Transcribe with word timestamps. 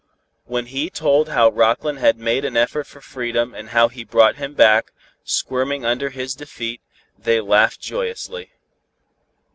When 0.45 0.65
he 0.65 0.89
told 0.89 1.29
how 1.29 1.51
Rockland 1.51 1.99
had 1.99 2.17
made 2.17 2.43
an 2.43 2.57
effort 2.57 2.87
for 2.87 3.01
freedom 3.01 3.53
and 3.53 3.69
how 3.69 3.87
he 3.87 4.03
brought 4.03 4.37
him 4.37 4.55
back, 4.55 4.93
squirming 5.23 5.85
under 5.85 6.09
his 6.09 6.33
defeat, 6.33 6.81
they 7.19 7.39
laughed 7.39 7.81
joyously. 7.81 8.49